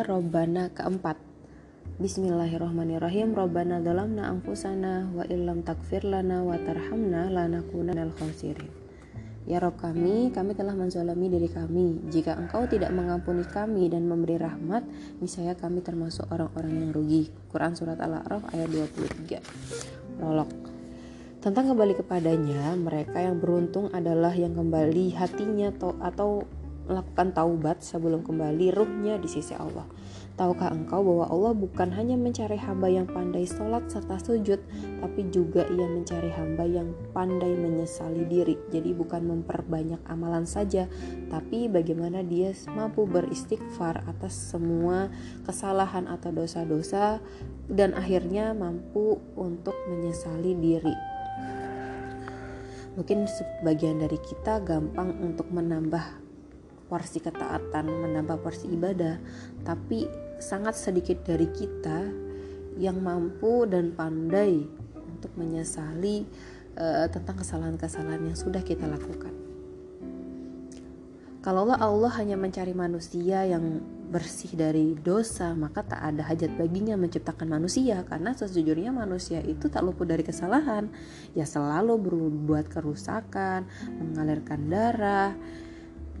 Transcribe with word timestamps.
doa 0.00 0.16
Robbana 0.16 0.72
keempat. 0.72 1.20
Bismillahirrahmanirrahim. 2.00 3.36
Robbana 3.36 3.84
dalamna 3.84 4.32
angfusana 4.32 5.12
wa 5.12 5.28
illam 5.28 5.60
takfir 5.60 6.08
lana 6.08 6.40
wa 6.40 6.56
tarhamna 6.56 7.28
minal 7.28 8.08
khasirin. 8.16 8.72
Ya 9.44 9.60
Rob 9.60 9.76
kami, 9.76 10.32
kami 10.32 10.56
telah 10.56 10.72
menzalami 10.72 11.28
diri 11.28 11.52
kami. 11.52 12.00
Jika 12.08 12.32
engkau 12.32 12.64
tidak 12.64 12.96
mengampuni 12.96 13.44
kami 13.44 13.92
dan 13.92 14.08
memberi 14.08 14.40
rahmat, 14.40 14.88
niscaya 15.20 15.52
kami 15.52 15.84
termasuk 15.84 16.24
orang-orang 16.32 16.80
yang 16.80 16.90
rugi. 16.96 17.28
Quran 17.52 17.76
Surat 17.76 18.00
Al-A'raf 18.00 18.56
ayat 18.56 18.72
23 18.72 20.16
Prolog. 20.16 20.48
Tentang 21.44 21.76
kembali 21.76 22.00
kepadanya, 22.00 22.72
mereka 22.72 23.20
yang 23.20 23.36
beruntung 23.36 23.92
adalah 23.92 24.32
yang 24.32 24.56
kembali 24.56 25.12
hatinya 25.12 25.68
atau 26.00 26.48
melakukan 26.90 27.30
taubat 27.30 27.86
sebelum 27.86 28.26
kembali 28.26 28.74
ruhnya 28.74 29.14
di 29.22 29.30
sisi 29.30 29.54
Allah. 29.54 29.86
Tahukah 30.34 30.72
engkau 30.72 31.04
bahwa 31.04 31.28
Allah 31.28 31.52
bukan 31.52 31.92
hanya 31.94 32.16
mencari 32.16 32.56
hamba 32.56 32.88
yang 32.88 33.04
pandai 33.04 33.44
sholat 33.44 33.86
serta 33.92 34.16
sujud, 34.18 34.56
tapi 34.98 35.28
juga 35.28 35.68
ia 35.68 35.84
mencari 35.84 36.32
hamba 36.32 36.64
yang 36.64 36.96
pandai 37.12 37.52
menyesali 37.54 38.24
diri. 38.24 38.56
Jadi 38.72 38.96
bukan 38.96 39.20
memperbanyak 39.28 40.00
amalan 40.08 40.48
saja, 40.48 40.88
tapi 41.28 41.68
bagaimana 41.68 42.24
dia 42.24 42.56
mampu 42.72 43.04
beristighfar 43.04 44.00
atas 44.08 44.32
semua 44.32 45.12
kesalahan 45.44 46.08
atau 46.08 46.32
dosa-dosa 46.32 47.20
dan 47.68 47.92
akhirnya 47.92 48.56
mampu 48.56 49.20
untuk 49.36 49.76
menyesali 49.92 50.56
diri. 50.56 50.96
Mungkin 52.96 53.28
sebagian 53.28 54.02
dari 54.02 54.18
kita 54.18 54.64
gampang 54.64 55.14
untuk 55.20 55.46
menambah 55.52 56.29
porsi 56.90 57.22
ketaatan, 57.22 57.86
menambah 57.86 58.42
porsi 58.42 58.66
ibadah, 58.66 59.22
tapi 59.62 60.10
sangat 60.42 60.74
sedikit 60.74 61.22
dari 61.22 61.46
kita 61.46 62.10
yang 62.82 62.98
mampu 62.98 63.70
dan 63.70 63.94
pandai 63.94 64.66
untuk 64.98 65.30
menyesali 65.38 66.26
uh, 66.74 67.06
tentang 67.06 67.38
kesalahan-kesalahan 67.38 68.34
yang 68.34 68.36
sudah 68.36 68.66
kita 68.66 68.90
lakukan. 68.90 69.30
Kalaulah 71.40 71.80
Allah 71.80 72.12
hanya 72.20 72.36
mencari 72.36 72.76
manusia 72.76 73.48
yang 73.48 73.80
bersih 74.12 74.52
dari 74.58 74.92
dosa, 74.92 75.56
maka 75.56 75.80
tak 75.80 76.02
ada 76.02 76.26
hajat 76.28 76.52
baginya 76.58 77.00
menciptakan 77.00 77.48
manusia 77.48 78.04
karena 78.04 78.36
sejujurnya 78.36 78.92
manusia 78.92 79.40
itu 79.40 79.72
tak 79.72 79.80
luput 79.80 80.04
dari 80.04 80.20
kesalahan. 80.20 80.92
Ya 81.32 81.48
selalu 81.48 81.96
berbuat 81.96 82.68
kerusakan, 82.68 83.64
mengalirkan 83.88 84.68
darah, 84.68 85.32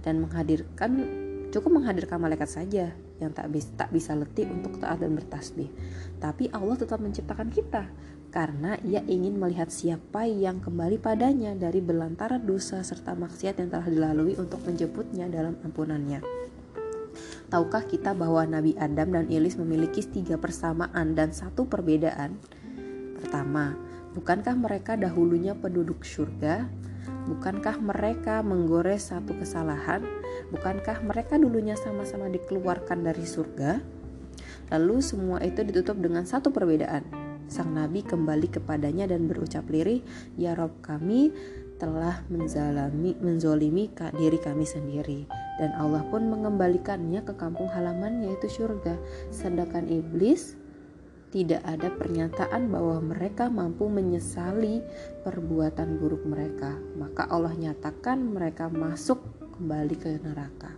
dan 0.00 0.24
menghadirkan 0.24 0.90
cukup 1.50 1.82
menghadirkan 1.82 2.22
malaikat 2.22 2.46
saja 2.46 2.94
yang 3.18 3.32
tak 3.34 3.50
bisa 3.52 3.68
tak 3.76 3.90
bisa 3.92 4.16
letih 4.16 4.48
untuk 4.48 4.80
taat 4.80 5.02
dan 5.02 5.12
bertasbih. 5.12 5.68
Tapi 6.22 6.48
Allah 6.54 6.76
tetap 6.78 7.02
menciptakan 7.02 7.52
kita 7.52 7.84
karena 8.30 8.78
ia 8.86 9.02
ingin 9.10 9.36
melihat 9.36 9.68
siapa 9.68 10.22
yang 10.24 10.62
kembali 10.62 11.02
padanya 11.02 11.52
dari 11.58 11.82
belantara 11.82 12.38
dosa 12.38 12.78
serta 12.80 13.18
maksiat 13.18 13.58
yang 13.58 13.68
telah 13.74 13.90
dilalui 13.90 14.38
untuk 14.38 14.62
menjemputnya 14.62 15.26
dalam 15.26 15.58
ampunannya. 15.66 16.22
Tahukah 17.50 17.82
kita 17.90 18.14
bahwa 18.14 18.46
Nabi 18.46 18.78
Adam 18.78 19.10
dan 19.10 19.26
Iblis 19.26 19.58
memiliki 19.58 20.06
tiga 20.06 20.38
persamaan 20.38 21.18
dan 21.18 21.34
satu 21.34 21.66
perbedaan? 21.66 22.38
Pertama, 23.18 23.74
bukankah 24.14 24.54
mereka 24.54 24.94
dahulunya 24.94 25.58
penduduk 25.58 26.06
surga? 26.06 26.70
Bukankah 27.30 27.78
mereka 27.78 28.42
menggores 28.42 29.14
satu 29.14 29.38
kesalahan? 29.38 30.02
Bukankah 30.50 30.98
mereka 31.06 31.38
dulunya 31.38 31.78
sama-sama 31.78 32.26
dikeluarkan 32.26 33.06
dari 33.06 33.22
surga? 33.22 33.78
Lalu 34.74 34.98
semua 34.98 35.38
itu 35.38 35.62
ditutup 35.62 35.94
dengan 36.02 36.26
satu 36.26 36.50
perbedaan. 36.50 37.06
Sang 37.46 37.70
Nabi 37.70 38.02
kembali 38.02 38.50
kepadanya 38.50 39.06
dan 39.06 39.30
berucap 39.30 39.66
lirih, 39.70 40.02
Ya 40.34 40.58
Rob 40.58 40.74
kami 40.82 41.30
telah 41.78 42.26
menzalami, 42.26 43.14
menzolimi 43.22 43.86
diri 44.18 44.38
kami 44.42 44.66
sendiri. 44.66 45.30
Dan 45.62 45.70
Allah 45.78 46.02
pun 46.10 46.26
mengembalikannya 46.26 47.22
ke 47.22 47.38
kampung 47.38 47.70
halaman 47.70 48.26
yaitu 48.26 48.50
surga. 48.50 48.98
Sedangkan 49.30 49.86
iblis 49.86 50.58
tidak 51.30 51.62
ada 51.62 51.88
pernyataan 51.94 52.74
bahwa 52.74 52.98
mereka 52.98 53.46
mampu 53.46 53.86
menyesali 53.86 54.82
perbuatan 55.22 56.02
buruk 56.02 56.26
mereka. 56.26 56.74
Maka 56.98 57.30
Allah 57.30 57.54
nyatakan 57.54 58.18
mereka 58.18 58.66
masuk 58.66 59.22
kembali 59.54 59.94
ke 59.94 60.10
neraka. 60.18 60.74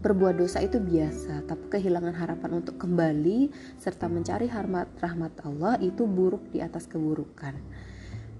Berbuat 0.00 0.40
dosa 0.40 0.64
itu 0.64 0.80
biasa, 0.80 1.44
tapi 1.44 1.76
kehilangan 1.76 2.16
harapan 2.16 2.64
untuk 2.64 2.80
kembali 2.80 3.52
serta 3.76 4.08
mencari 4.08 4.48
rahmat 4.48 4.96
rahmat 4.96 5.44
Allah 5.44 5.76
itu 5.84 6.08
buruk 6.08 6.48
di 6.54 6.64
atas 6.64 6.88
keburukan 6.88 7.52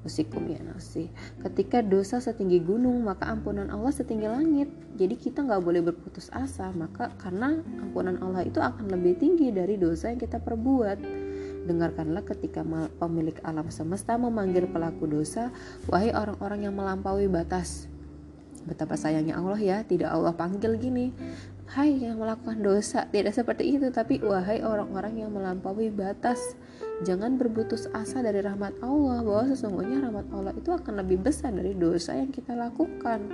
musikum 0.00 0.48
ya 0.48 0.56
nasi 0.64 1.12
ketika 1.44 1.84
dosa 1.84 2.24
setinggi 2.24 2.64
gunung 2.64 3.04
maka 3.04 3.28
ampunan 3.28 3.68
Allah 3.68 3.92
setinggi 3.92 4.28
langit. 4.28 4.68
Jadi 4.96 5.14
kita 5.16 5.44
nggak 5.44 5.62
boleh 5.64 5.80
berputus 5.84 6.32
asa 6.32 6.72
maka 6.72 7.12
karena 7.20 7.60
ampunan 7.80 8.16
Allah 8.20 8.44
itu 8.44 8.60
akan 8.60 8.88
lebih 8.88 9.20
tinggi 9.20 9.52
dari 9.52 9.76
dosa 9.76 10.12
yang 10.12 10.20
kita 10.20 10.40
perbuat. 10.40 10.98
Dengarkanlah 11.68 12.24
ketika 12.24 12.64
pemilik 12.96 13.36
alam 13.44 13.68
semesta 13.68 14.16
memanggil 14.16 14.64
pelaku 14.68 15.04
dosa 15.04 15.52
wahai 15.88 16.12
orang-orang 16.12 16.68
yang 16.68 16.74
melampaui 16.76 17.28
batas. 17.28 17.88
Betapa 18.64 18.96
sayangnya 18.96 19.40
Allah 19.40 19.60
ya 19.60 19.78
tidak 19.84 20.12
Allah 20.12 20.36
panggil 20.36 20.76
gini 20.76 21.16
Hai 21.70 22.02
yang 22.02 22.18
melakukan 22.18 22.58
dosa. 22.66 23.06
Tidak 23.06 23.30
seperti 23.30 23.78
itu 23.78 23.94
Tapi 23.94 24.18
wahai 24.26 24.58
orang-orang 24.58 25.22
yang 25.22 25.30
melampaui 25.30 25.94
batas 25.94 26.58
Jangan 27.00 27.40
berputus 27.40 27.88
asa 27.96 28.20
dari 28.20 28.44
rahmat 28.44 28.76
Allah 28.84 29.24
Bahwa 29.24 29.44
sesungguhnya 29.48 30.04
rahmat 30.04 30.26
Allah 30.36 30.52
itu 30.52 30.68
akan 30.68 31.00
lebih 31.00 31.24
besar 31.24 31.52
dari 31.56 31.72
dosa 31.72 32.12
yang 32.12 32.28
kita 32.28 32.52
lakukan 32.52 33.24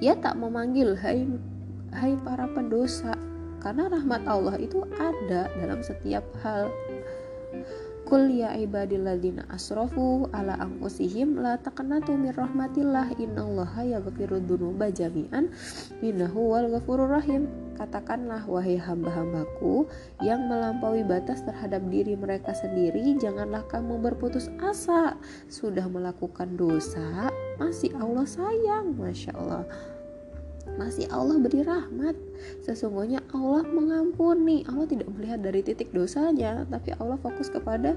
Ia 0.00 0.16
tak 0.16 0.40
memanggil 0.40 0.96
Hai, 0.96 1.28
hai 1.92 2.16
para 2.24 2.48
pendosa 2.48 3.12
Karena 3.60 3.92
rahmat 3.92 4.24
Allah 4.24 4.56
itu 4.56 4.80
ada 4.96 5.52
dalam 5.60 5.84
setiap 5.84 6.24
hal 6.40 6.72
Kul 8.04 8.36
ya 8.36 8.52
ibadilladzina 8.52 9.48
asrafu 9.48 10.28
ala 10.28 10.60
anfusihim 10.60 11.40
la 11.40 11.56
taqnatu 11.56 12.12
min 12.12 12.36
rahmatillah 12.36 13.16
innallaha 13.16 13.80
yaghfiru 13.80 14.44
dzunuba 14.44 14.92
jami'an 14.92 15.48
innahu 16.04 16.52
wal 16.52 16.68
ghafurur 16.68 17.08
rahim. 17.08 17.63
Katakanlah 17.74 18.46
wahai 18.46 18.78
hamba-hambaku 18.78 19.90
yang 20.22 20.46
melampaui 20.46 21.02
batas 21.02 21.42
terhadap 21.42 21.82
diri 21.90 22.14
mereka 22.14 22.54
sendiri, 22.54 23.18
janganlah 23.18 23.66
kamu 23.66 23.98
berputus 23.98 24.46
asa. 24.62 25.18
Sudah 25.50 25.90
melakukan 25.90 26.54
dosa, 26.54 27.30
masih 27.58 27.90
Allah 27.98 28.26
sayang, 28.26 28.94
masya 28.94 29.34
Allah 29.34 29.66
masih 30.74 31.06
Allah 31.12 31.36
beri 31.38 31.62
rahmat. 31.62 32.16
Sesungguhnya 32.64 33.22
Allah 33.30 33.62
mengampuni. 33.68 34.66
Allah 34.66 34.88
tidak 34.88 35.08
melihat 35.12 35.40
dari 35.44 35.60
titik 35.62 35.92
dosanya, 35.92 36.66
tapi 36.66 36.96
Allah 36.98 37.20
fokus 37.20 37.52
kepada 37.52 37.94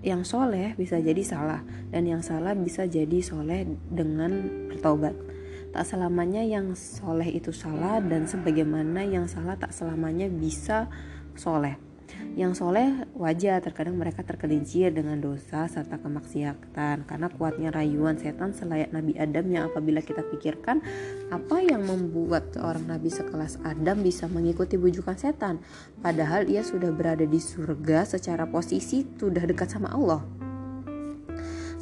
yang 0.04 0.24
soleh 0.24 0.76
bisa 0.80 1.00
jadi 1.00 1.24
salah 1.24 1.64
dan 1.92 2.08
yang 2.08 2.24
salah 2.24 2.56
bisa 2.56 2.88
jadi 2.88 3.22
soleh 3.24 3.66
dengan 3.88 4.32
bertobat 4.68 5.16
Tak 5.74 5.90
selamanya 5.90 6.46
yang 6.46 6.78
soleh 6.78 7.34
itu 7.34 7.50
salah 7.50 7.98
dan 7.98 8.30
sebagaimana 8.30 9.10
yang 9.10 9.26
salah 9.26 9.58
tak 9.58 9.74
selamanya 9.74 10.30
bisa 10.30 10.86
soleh. 11.34 11.82
Yang 12.34 12.66
soleh 12.66 13.06
wajar 13.14 13.62
terkadang 13.62 13.94
mereka 13.94 14.26
tergelincir 14.26 14.90
dengan 14.90 15.22
dosa 15.22 15.70
serta 15.70 16.02
kemaksiatan 16.02 17.06
karena 17.06 17.28
kuatnya 17.30 17.70
rayuan 17.70 18.18
setan 18.18 18.58
selayak 18.58 18.90
Nabi 18.90 19.14
Adam 19.22 19.46
yang 19.54 19.70
apabila 19.70 20.02
kita 20.02 20.26
pikirkan 20.26 20.82
apa 21.30 21.62
yang 21.62 21.86
membuat 21.86 22.50
seorang 22.58 22.90
Nabi 22.90 23.14
sekelas 23.14 23.62
Adam 23.62 24.02
bisa 24.02 24.26
mengikuti 24.26 24.82
bujukan 24.82 25.14
setan 25.14 25.62
padahal 26.02 26.50
ia 26.50 26.66
sudah 26.66 26.90
berada 26.90 27.30
di 27.30 27.38
surga 27.38 28.02
secara 28.10 28.50
posisi 28.50 29.06
sudah 29.06 29.46
dekat 29.46 29.70
sama 29.70 29.94
Allah 29.94 30.26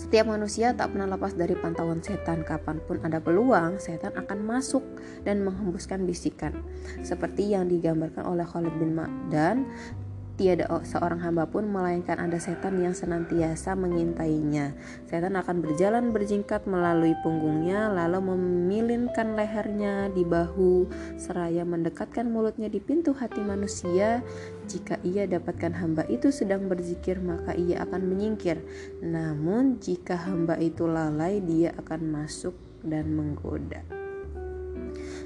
setiap 0.02 0.28
manusia 0.28 0.76
tak 0.76 0.92
pernah 0.92 1.08
lepas 1.08 1.38
dari 1.40 1.56
pantauan 1.56 2.04
setan. 2.04 2.44
Kapan 2.44 2.84
pun 2.84 3.00
ada 3.00 3.24
peluang, 3.24 3.80
setan 3.80 4.12
akan 4.18 4.44
masuk 4.44 4.84
dan 5.24 5.40
menghembuskan 5.40 6.04
bisikan. 6.04 6.52
Seperti 7.00 7.56
yang 7.56 7.72
digambarkan 7.72 8.28
oleh 8.28 8.44
Khalid 8.44 8.76
bin 8.76 8.92
Ma'dan 8.92 9.64
tiada 10.36 10.68
seorang 10.82 11.22
hamba 11.22 11.48
pun 11.48 11.68
melainkan 11.70 12.18
ada 12.18 12.42
setan 12.42 12.80
yang 12.82 12.96
senantiasa 12.96 13.78
mengintainya. 13.78 14.74
Setan 15.06 15.38
akan 15.38 15.62
berjalan 15.62 16.10
berjingkat 16.10 16.66
melalui 16.66 17.14
punggungnya 17.22 17.92
lalu 17.94 18.34
memilinkan 18.34 19.38
lehernya 19.38 20.10
di 20.12 20.26
bahu 20.26 20.90
seraya 21.20 21.64
mendekatkan 21.64 22.28
mulutnya 22.28 22.68
di 22.68 22.82
pintu 22.82 23.14
hati 23.14 23.40
manusia. 23.44 24.26
Jika 24.66 24.98
ia 25.06 25.30
dapatkan 25.30 25.78
hamba 25.78 26.04
itu 26.10 26.34
sedang 26.34 26.66
berzikir 26.72 27.22
maka 27.22 27.54
ia 27.54 27.84
akan 27.86 28.02
menyingkir. 28.10 28.60
Namun 29.06 29.78
jika 29.78 30.18
hamba 30.18 30.58
itu 30.58 30.90
lalai 30.90 31.44
dia 31.44 31.76
akan 31.78 32.02
masuk 32.12 32.56
dan 32.82 33.14
menggoda. 33.14 34.01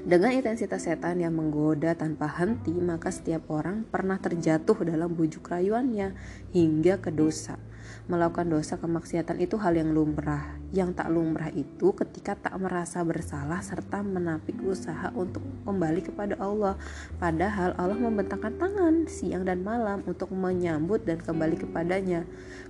Dengan 0.06 0.30
intensitas 0.30 0.86
setan 0.86 1.18
yang 1.18 1.34
menggoda 1.34 1.98
tanpa 1.98 2.30
henti, 2.30 2.70
maka 2.78 3.10
setiap 3.10 3.50
orang 3.50 3.82
pernah 3.82 4.14
terjatuh 4.22 4.86
dalam 4.86 5.10
bujuk 5.10 5.42
rayuannya 5.50 6.14
hingga 6.54 7.02
ke 7.02 7.10
dosa. 7.10 7.58
Melakukan 8.06 8.46
dosa 8.46 8.78
kemaksiatan 8.78 9.42
itu 9.42 9.58
hal 9.58 9.74
yang 9.74 9.90
lumrah. 9.90 10.54
Yang 10.70 10.98
tak 10.98 11.10
lumrah 11.10 11.50
itu 11.50 11.90
ketika 11.90 12.38
tak 12.38 12.54
merasa 12.58 13.02
bersalah 13.02 13.58
serta 13.62 14.02
menapik 14.02 14.58
usaha 14.62 15.10
untuk 15.14 15.42
kembali 15.66 16.06
kepada 16.06 16.38
Allah. 16.38 16.78
Padahal 17.18 17.74
Allah 17.74 17.98
membentangkan 17.98 18.54
tangan 18.62 19.10
siang 19.10 19.42
dan 19.42 19.66
malam 19.66 20.06
untuk 20.06 20.30
menyambut 20.30 21.02
dan 21.02 21.18
kembali 21.18 21.66
kepadanya. 21.66 22.26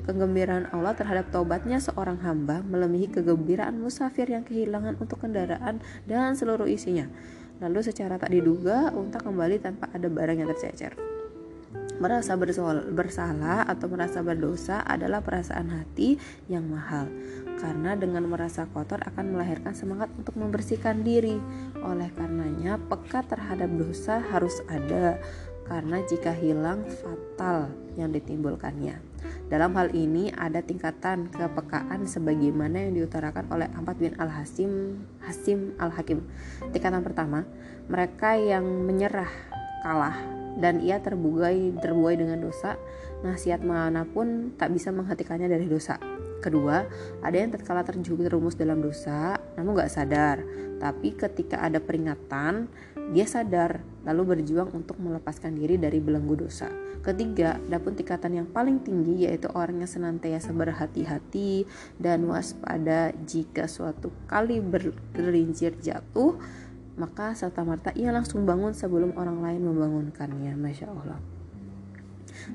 Kegembiraan 0.08 0.72
Allah 0.72 0.96
terhadap 0.96 1.28
taubatnya 1.28 1.80
seorang 1.84 2.20
hamba 2.24 2.64
melebihi 2.64 3.20
kegembiraan 3.20 3.76
musafir 3.76 4.28
yang 4.32 4.44
kehilangan 4.44 4.96
untuk 5.00 5.20
kendaraan 5.20 5.84
dan 6.08 6.32
seluruh 6.32 6.68
isinya. 6.68 7.08
Lalu 7.62 7.80
secara 7.80 8.20
tak 8.20 8.32
diduga 8.32 8.92
unta 8.92 9.16
kembali 9.20 9.56
tanpa 9.60 9.88
ada 9.92 10.06
barang 10.06 10.36
yang 10.36 10.48
tercecer. 10.52 10.92
Merasa 11.96 12.36
bersalah 12.92 13.64
atau 13.64 13.88
merasa 13.88 14.20
berdosa 14.20 14.84
adalah 14.84 15.24
perasaan 15.24 15.72
hati 15.72 16.20
yang 16.44 16.68
mahal, 16.68 17.08
karena 17.56 17.96
dengan 17.96 18.28
merasa 18.28 18.68
kotor 18.68 19.00
akan 19.00 19.32
melahirkan 19.32 19.72
semangat 19.72 20.12
untuk 20.20 20.36
membersihkan 20.36 21.00
diri. 21.00 21.40
Oleh 21.80 22.12
karenanya, 22.12 22.76
peka 22.76 23.24
terhadap 23.24 23.72
dosa 23.80 24.20
harus 24.28 24.60
ada, 24.68 25.16
karena 25.64 26.04
jika 26.04 26.36
hilang, 26.36 26.84
fatal 26.84 27.72
yang 27.96 28.12
ditimbulkannya. 28.12 29.00
Dalam 29.46 29.78
hal 29.78 29.94
ini 29.94 30.34
ada 30.34 30.58
tingkatan 30.58 31.30
kepekaan 31.30 32.02
sebagaimana 32.02 32.82
yang 32.82 32.98
diutarakan 32.98 33.46
oleh 33.54 33.70
Ampat 33.78 33.94
bin 34.02 34.10
Al-Hasim 34.18 34.98
Hasim 35.22 35.70
Al-Hakim. 35.78 36.26
Tingkatan 36.74 37.06
pertama, 37.06 37.46
mereka 37.86 38.34
yang 38.34 38.66
menyerah 38.66 39.30
kalah 39.86 40.18
dan 40.58 40.82
ia 40.82 40.98
terbuai 40.98 41.78
terbuai 41.78 42.18
dengan 42.18 42.42
dosa, 42.42 42.74
nasihat 43.22 43.62
mana 43.62 44.02
pun 44.02 44.50
tak 44.58 44.74
bisa 44.74 44.90
menghentikannya 44.90 45.46
dari 45.46 45.70
dosa. 45.70 45.94
Kedua, 46.42 46.82
ada 47.22 47.36
yang 47.38 47.54
tatkala 47.54 47.86
terjerumus 47.86 48.58
dalam 48.58 48.82
dosa, 48.82 49.38
namun 49.54 49.78
gak 49.78 49.94
sadar. 49.94 50.42
Tapi 50.82 51.14
ketika 51.14 51.62
ada 51.62 51.78
peringatan, 51.78 52.66
dia 53.14 53.24
sadar, 53.30 53.78
lalu 54.06 54.38
berjuang 54.38 54.70
untuk 54.70 54.96
melepaskan 55.02 55.58
diri 55.58 55.76
dari 55.76 55.98
belenggu 55.98 56.46
dosa. 56.46 56.70
Ketiga, 57.02 57.58
dapun 57.66 57.98
tingkatan 57.98 58.38
yang 58.38 58.48
paling 58.48 58.80
tinggi 58.86 59.26
yaitu 59.26 59.50
orang 59.52 59.82
yang 59.82 59.90
senantiasa 59.90 60.54
berhati-hati 60.54 61.66
dan 61.98 62.22
waspada 62.30 63.10
jika 63.26 63.66
suatu 63.66 64.14
kali 64.30 64.62
bergelincir 64.62 65.74
jatuh, 65.82 66.38
maka 66.96 67.34
serta 67.34 67.66
merta 67.66 67.90
ia 67.92 68.14
langsung 68.14 68.48
bangun 68.48 68.72
sebelum 68.72 69.18
orang 69.18 69.44
lain 69.44 69.60
membangunkannya 69.66 70.56
masya 70.56 70.88
Allah 70.88 71.20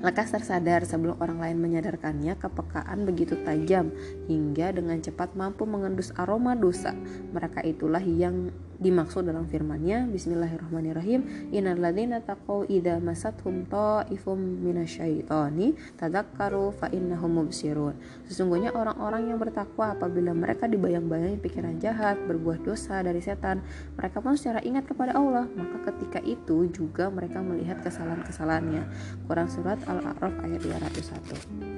Lekas 0.00 0.32
tersadar 0.32 0.88
sebelum 0.88 1.20
orang 1.20 1.36
lain 1.36 1.58
menyadarkannya, 1.60 2.40
kepekaan 2.40 3.04
begitu 3.04 3.36
tajam 3.44 3.92
hingga 4.24 4.72
dengan 4.72 4.96
cepat 5.04 5.36
mampu 5.36 5.68
mengendus 5.68 6.16
aroma 6.16 6.56
dosa. 6.56 6.96
Mereka 7.36 7.60
itulah 7.68 8.00
yang 8.00 8.48
dimaksud 8.82 9.22
dalam 9.22 9.46
firman-Nya 9.46 10.10
Bismillahirrahmanirrahim. 10.10 11.54
Innalladzina 11.54 12.18
taqau 12.18 12.66
idza 12.66 12.98
masathum 12.98 13.62
ta'ifum 13.70 14.36
minasyaitani 14.36 15.78
tadzakkaru 15.94 16.74
fa 16.74 16.90
innahum 16.90 17.38
mubsirun. 17.38 17.94
Sesungguhnya 18.26 18.74
orang-orang 18.74 19.30
yang 19.30 19.38
bertakwa 19.38 19.94
apabila 19.94 20.34
mereka 20.34 20.66
dibayang-bayangi 20.66 21.38
pikiran 21.38 21.78
jahat 21.78 22.18
berbuah 22.26 22.58
dosa 22.66 22.98
dari 23.06 23.22
setan 23.22 23.62
mereka 23.94 24.18
pun 24.18 24.34
secara 24.34 24.58
ingat 24.66 24.90
kepada 24.90 25.14
Allah 25.14 25.46
maka 25.54 25.94
ketika 25.94 26.18
itu 26.26 26.66
juga 26.74 27.06
mereka 27.06 27.38
melihat 27.38 27.78
kesalahan-kesalahannya. 27.86 28.82
Quran 29.30 29.48
surat 29.48 29.78
Al-A'raf 29.86 30.34
ayat 30.42 30.60
201 30.66 31.71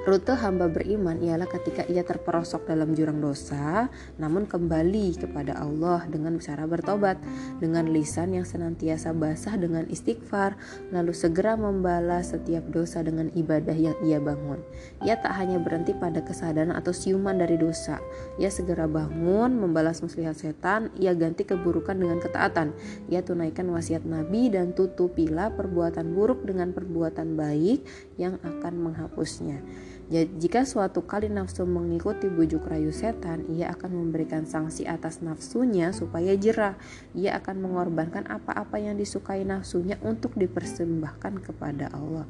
Rute 0.00 0.32
hamba 0.32 0.64
beriman 0.64 1.20
ialah 1.20 1.44
ketika 1.44 1.84
ia 1.84 2.00
terperosok 2.00 2.64
dalam 2.64 2.96
jurang 2.96 3.20
dosa, 3.20 3.92
namun 4.16 4.48
kembali 4.48 5.12
kepada 5.20 5.60
Allah 5.60 6.08
dengan 6.08 6.40
cara 6.40 6.64
bertobat, 6.64 7.20
dengan 7.60 7.84
lisan 7.84 8.32
yang 8.32 8.48
senantiasa 8.48 9.12
basah 9.12 9.60
dengan 9.60 9.84
istighfar, 9.92 10.56
lalu 10.88 11.12
segera 11.12 11.52
membalas 11.52 12.32
setiap 12.32 12.64
dosa 12.72 13.04
dengan 13.04 13.28
ibadah 13.36 13.76
yang 13.76 13.92
ia 14.00 14.16
bangun. 14.16 14.64
Ia 15.04 15.20
tak 15.20 15.36
hanya 15.36 15.60
berhenti 15.60 15.92
pada 15.92 16.24
kesadaran 16.24 16.72
atau 16.72 16.96
siuman 16.96 17.36
dari 17.36 17.60
dosa, 17.60 18.00
ia 18.40 18.48
segera 18.48 18.88
bangun, 18.88 19.52
membalas 19.52 20.00
muslihat 20.00 20.32
setan, 20.40 20.88
ia 20.96 21.12
ganti 21.12 21.44
keburukan 21.44 22.00
dengan 22.00 22.24
ketaatan, 22.24 22.72
ia 23.12 23.20
tunaikan 23.20 23.68
wasiat 23.68 24.08
Nabi 24.08 24.48
dan 24.48 24.72
tutupilah 24.72 25.52
perbuatan 25.52 26.16
buruk 26.16 26.48
dengan 26.48 26.72
perbuatan 26.72 27.36
baik 27.36 27.84
yang 28.16 28.40
akan 28.40 28.80
menghapusnya. 28.80 29.60
Jika 30.10 30.66
suatu 30.66 31.06
kali 31.06 31.30
nafsu 31.30 31.62
mengikuti 31.62 32.26
bujuk 32.26 32.66
rayu 32.66 32.90
setan, 32.90 33.46
ia 33.46 33.70
akan 33.70 33.94
memberikan 33.94 34.42
sanksi 34.42 34.82
atas 34.82 35.22
nafsunya 35.22 35.94
supaya 35.94 36.34
jerah. 36.34 36.74
Ia 37.14 37.38
akan 37.38 37.62
mengorbankan 37.62 38.26
apa-apa 38.26 38.82
yang 38.82 38.98
disukai 38.98 39.46
nafsunya 39.46 40.02
untuk 40.02 40.34
dipersembahkan 40.34 41.46
kepada 41.46 41.94
Allah. 41.94 42.26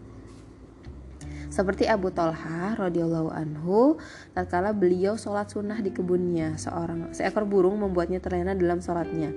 Seperti 1.48 1.88
Abu 1.88 2.12
Talha 2.12 2.76
radhiyallahu 2.76 3.32
anhu, 3.32 3.96
tatkala 4.36 4.76
beliau 4.76 5.16
sholat 5.16 5.48
sunnah 5.48 5.80
di 5.80 5.88
kebunnya, 5.88 6.60
seorang 6.60 7.16
seekor 7.16 7.48
burung 7.48 7.80
membuatnya 7.80 8.20
terlena 8.20 8.52
dalam 8.52 8.84
sholatnya 8.84 9.32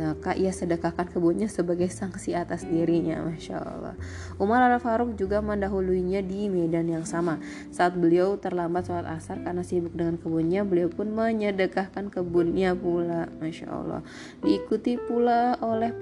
maka 0.00 0.34
ia 0.34 0.50
sedekahkan 0.50 1.10
kebunnya 1.12 1.46
sebagai 1.46 1.86
sanksi 1.86 2.34
atas 2.34 2.66
dirinya 2.66 3.22
Masya 3.22 3.56
Allah. 3.60 3.94
Umar 4.42 4.66
al-Faruq 4.66 5.14
juga 5.14 5.38
mendahuluinya 5.38 6.24
di 6.24 6.50
medan 6.50 6.90
yang 6.90 7.06
sama. 7.06 7.38
Saat 7.70 7.94
beliau 7.94 8.34
terlambat 8.40 8.90
sholat 8.90 9.06
asar 9.06 9.42
karena 9.42 9.62
sibuk 9.62 9.94
dengan 9.94 10.18
kebunnya 10.18 10.66
beliau 10.66 10.90
pun 10.90 11.12
menyedekahkan 11.14 12.10
kebunnya 12.10 12.74
pula 12.74 13.30
Masya 13.38 13.66
Allah. 13.70 14.00
Diikuti 14.42 14.98
pula 14.98 15.54
oleh 15.62 15.94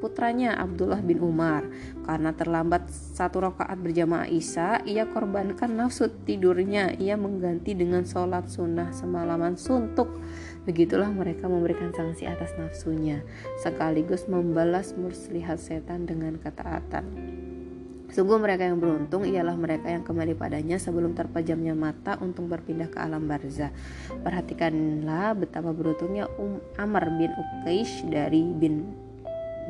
putranya 0.00 0.56
Abdullah 0.60 1.00
bin 1.04 1.20
Umar. 1.20 1.68
Karena 2.04 2.36
terlambat 2.36 2.88
satu 2.92 3.44
rakaat 3.44 3.80
berjamaah 3.80 4.28
Isa 4.28 4.80
ia 4.84 5.08
korbankan 5.08 5.72
nafsu 5.76 6.08
tidurnya. 6.24 6.96
Ia 6.96 7.16
mengganti 7.20 7.72
dengan 7.76 8.04
sholat 8.04 8.48
sunnah 8.48 8.92
semalaman 8.92 9.56
suntuk 9.56 10.20
Begitulah 10.64 11.12
mereka 11.12 11.44
memberikan 11.44 11.92
sanksi 11.92 12.24
atas 12.24 12.56
nafsunya, 12.56 13.20
sekaligus 13.60 14.24
membalas 14.24 14.96
muslihat 14.96 15.60
setan 15.60 16.08
dengan 16.08 16.40
ketaatan. 16.40 17.04
Sungguh 18.14 18.38
mereka 18.38 18.64
yang 18.64 18.78
beruntung 18.78 19.26
ialah 19.26 19.58
mereka 19.58 19.90
yang 19.90 20.06
kembali 20.06 20.38
padanya 20.38 20.78
sebelum 20.78 21.18
terpejamnya 21.18 21.74
mata 21.74 22.14
untuk 22.22 22.46
berpindah 22.46 22.86
ke 22.86 22.96
alam 23.02 23.26
barzah. 23.26 23.74
Perhatikanlah 24.22 25.34
betapa 25.34 25.74
beruntungnya 25.74 26.30
Um 26.38 26.62
Amr 26.78 27.10
bin 27.18 27.34
Uqaish 27.34 28.06
dari 28.06 28.54
bin 28.54 29.03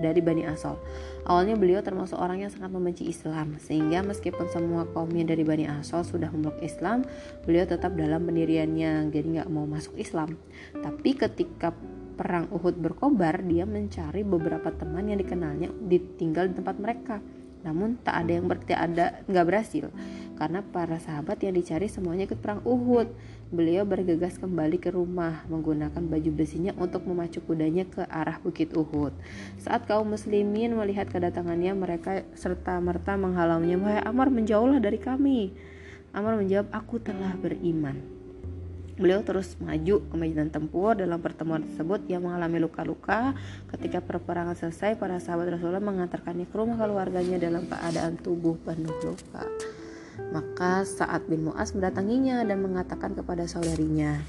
dari 0.01 0.23
Bani 0.23 0.47
Asol. 0.47 0.79
Awalnya 1.25 1.59
beliau 1.59 1.81
termasuk 1.81 2.19
orang 2.19 2.45
yang 2.45 2.53
sangat 2.53 2.71
membenci 2.71 3.07
Islam, 3.07 3.57
sehingga 3.61 4.05
meskipun 4.05 4.49
semua 4.51 4.89
kaumnya 4.91 5.25
dari 5.27 5.43
Bani 5.43 5.67
Asol 5.69 6.03
sudah 6.07 6.31
memeluk 6.31 6.59
Islam, 6.63 7.05
beliau 7.45 7.65
tetap 7.69 7.95
dalam 7.99 8.27
pendiriannya, 8.27 9.11
jadi 9.11 9.27
nggak 9.41 9.51
mau 9.51 9.65
masuk 9.65 9.99
Islam. 9.99 10.39
Tapi 10.75 11.11
ketika 11.17 11.75
perang 12.15 12.47
Uhud 12.55 12.79
berkobar, 12.79 13.43
dia 13.43 13.67
mencari 13.67 14.23
beberapa 14.23 14.71
teman 14.71 15.11
yang 15.11 15.19
dikenalnya 15.19 15.71
ditinggal 15.91 16.51
di 16.51 16.55
tempat 16.63 16.77
mereka 16.79 17.19
namun 17.65 17.97
tak 18.05 18.29
ada 18.29 18.33
yang 18.37 18.47
ber, 18.47 18.61
ada 18.69 19.25
nggak 19.25 19.47
berhasil 19.49 19.89
karena 20.35 20.67
para 20.67 20.99
sahabat 20.99 21.39
yang 21.43 21.55
dicari 21.55 21.87
semuanya 21.87 22.27
ikut 22.27 22.43
perang 22.43 22.61
Uhud. 22.67 23.11
Beliau 23.55 23.87
bergegas 23.87 24.35
kembali 24.43 24.83
ke 24.83 24.91
rumah 24.91 25.47
menggunakan 25.47 26.03
baju 26.03 26.31
besinya 26.35 26.75
untuk 26.75 27.07
memacu 27.07 27.39
kudanya 27.39 27.87
ke 27.87 28.03
arah 28.11 28.43
bukit 28.43 28.75
Uhud. 28.75 29.15
Saat 29.63 29.87
kaum 29.87 30.11
muslimin 30.11 30.75
melihat 30.75 31.07
kedatangannya 31.07 31.71
mereka 31.79 32.27
serta 32.35 32.83
merta 32.83 33.15
menghalaunya, 33.15 33.79
"Wahai 33.79 34.03
Amar, 34.03 34.29
menjauhlah 34.35 34.83
dari 34.83 34.99
kami." 34.99 35.55
Amar 36.11 36.35
menjawab, 36.35 36.71
"Aku 36.75 36.99
telah 36.99 37.35
beriman." 37.39 38.25
Beliau 38.95 39.27
terus 39.27 39.59
maju 39.59 40.07
ke 40.07 40.15
medan 40.15 40.55
tempur 40.55 40.95
dalam 40.95 41.19
pertemuan 41.19 41.67
tersebut 41.67 42.07
ia 42.07 42.23
mengalami 42.23 42.63
luka-luka 42.63 43.35
ketika 43.75 43.99
perperangan 43.99 44.55
selesai 44.55 44.95
para 44.95 45.19
sahabat 45.19 45.59
Rasulullah 45.59 45.83
mengantarkannya 45.83 46.47
ke 46.47 46.55
rumah 46.55 46.79
keluarganya 46.79 47.43
dalam 47.43 47.67
keadaan 47.67 48.15
tubuh 48.23 48.55
penuh 48.63 48.95
luka. 49.03 49.43
Maka 50.31 50.87
saat 50.87 51.27
bin 51.27 51.47
Mu'az 51.51 51.75
mendatanginya 51.75 52.43
dan 52.47 52.63
mengatakan 52.63 53.15
kepada 53.19 53.47
saudarinya, 53.47 54.23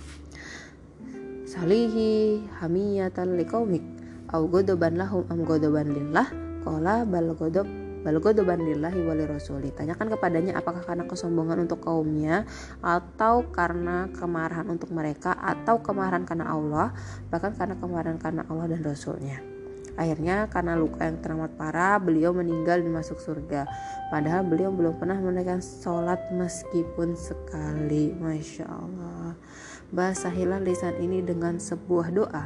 Salihi 1.45 2.41
hamiyatan 2.59 3.37
liqaumik 3.37 3.85
au 4.33 4.49
godoban 4.49 4.97
lahum 4.97 5.23
am 5.31 5.45
godoban 5.45 5.87
lillah 5.93 6.27
qala 6.65 7.05
bal 7.07 7.31
godob 7.37 7.69
bal 8.03 8.17
godoban 8.19 8.59
lillahi 8.65 9.01
wali 9.05 9.23
rasuli 9.23 9.71
tanyakan 9.71 10.13
kepadanya 10.13 10.57
apakah 10.59 10.83
karena 10.83 11.07
kesombongan 11.07 11.63
untuk 11.63 11.85
kaumnya 11.85 12.43
atau 12.83 13.47
karena 13.49 14.09
kemarahan 14.13 14.67
untuk 14.67 14.91
mereka 14.91 15.31
atau 15.37 15.79
kemarahan 15.79 16.25
karena 16.27 16.51
Allah 16.51 16.91
bahkan 17.31 17.53
karena 17.53 17.77
kemarahan 17.77 18.19
karena 18.19 18.43
Allah 18.49 18.65
dan 18.69 18.81
Rasulnya 18.85 19.54
Akhirnya 19.95 20.51
karena 20.51 20.75
luka 20.75 21.07
yang 21.07 21.23
teramat 21.23 21.55
parah, 21.55 21.95
beliau 21.99 22.35
meninggal 22.35 22.83
dan 22.83 22.91
masuk 22.91 23.15
surga. 23.19 23.63
Padahal 24.11 24.43
beliau 24.43 24.71
belum 24.71 24.99
pernah 24.99 25.15
menunaikan 25.19 25.63
sholat 25.63 26.19
meskipun 26.35 27.15
sekali. 27.15 28.11
Masya 28.15 28.67
Allah. 28.67 29.39
Basahilah 29.95 30.59
lisan 30.59 30.99
ini 30.99 31.23
dengan 31.23 31.55
sebuah 31.55 32.11
doa. 32.11 32.45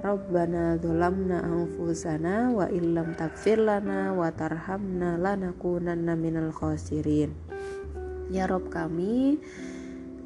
Rabbana 0.00 0.80
dolamna 0.80 1.44
anfusana 1.44 2.48
wa 2.56 2.64
illam 2.72 3.12
takfir 3.20 3.60
lana 3.60 4.16
wa 4.16 4.32
tarhamna 4.32 5.20
lanakunanna 5.20 6.16
minal 6.16 6.56
khasirin. 6.56 7.36
Ya 8.32 8.48
Rob 8.48 8.72
kami, 8.72 9.42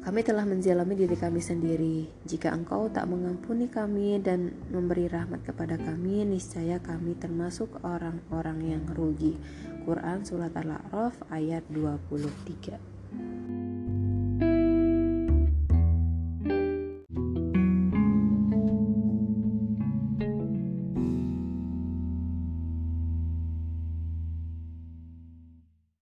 kami 0.05 0.21
telah 0.21 0.45
menzalimi 0.45 0.93
diri 0.93 1.17
kami 1.17 1.41
sendiri. 1.41 2.05
Jika 2.29 2.53
engkau 2.53 2.93
tak 2.93 3.09
mengampuni 3.09 3.65
kami 3.65 4.21
dan 4.21 4.53
memberi 4.69 5.09
rahmat 5.09 5.41
kepada 5.41 5.81
kami, 5.81 6.21
niscaya 6.29 6.77
kami 6.77 7.17
termasuk 7.17 7.81
orang-orang 7.81 8.77
yang 8.77 8.85
rugi. 8.93 9.33
Quran 9.81 10.21
Surat 10.21 10.53
Al-A'raf 10.53 11.17
ayat 11.33 11.65
23 11.73 12.94